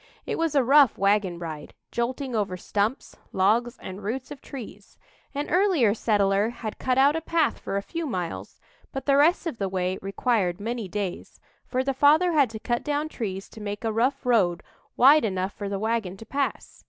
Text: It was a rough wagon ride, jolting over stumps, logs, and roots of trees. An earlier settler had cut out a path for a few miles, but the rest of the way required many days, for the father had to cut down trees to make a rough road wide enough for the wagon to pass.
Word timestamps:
It 0.25 0.39
was 0.39 0.55
a 0.55 0.63
rough 0.63 0.97
wagon 0.97 1.37
ride, 1.37 1.75
jolting 1.91 2.35
over 2.35 2.57
stumps, 2.57 3.15
logs, 3.31 3.77
and 3.79 4.03
roots 4.03 4.31
of 4.31 4.41
trees. 4.41 4.97
An 5.35 5.47
earlier 5.47 5.93
settler 5.93 6.49
had 6.49 6.79
cut 6.79 6.97
out 6.97 7.15
a 7.15 7.21
path 7.21 7.59
for 7.59 7.77
a 7.77 7.83
few 7.83 8.07
miles, 8.07 8.59
but 8.91 9.05
the 9.05 9.15
rest 9.15 9.45
of 9.45 9.59
the 9.59 9.69
way 9.69 9.99
required 10.01 10.59
many 10.59 10.87
days, 10.87 11.39
for 11.67 11.83
the 11.83 11.93
father 11.93 12.31
had 12.31 12.49
to 12.49 12.57
cut 12.57 12.83
down 12.83 13.09
trees 13.09 13.47
to 13.49 13.61
make 13.61 13.83
a 13.83 13.93
rough 13.93 14.25
road 14.25 14.63
wide 14.97 15.23
enough 15.23 15.53
for 15.53 15.69
the 15.69 15.77
wagon 15.77 16.17
to 16.17 16.25
pass. 16.25 16.79